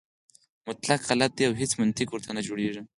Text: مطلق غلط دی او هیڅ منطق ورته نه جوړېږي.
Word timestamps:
مطلق 0.67 0.99
غلط 1.09 1.31
دی 1.37 1.43
او 1.47 1.53
هیڅ 1.61 1.71
منطق 1.81 2.07
ورته 2.11 2.31
نه 2.37 2.41
جوړېږي. 2.47 2.81